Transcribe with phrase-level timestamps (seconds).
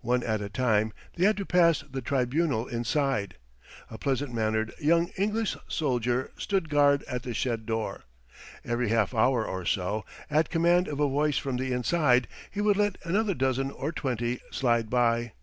[0.00, 3.36] One at a time they had to pass the tribunal inside.
[3.88, 8.02] A pleasant mannered young English soldier stood guard at the shed door.
[8.64, 12.76] Every half hour or so, at command of a voice from the inside, he would
[12.76, 15.34] let another dozen or twenty slide by.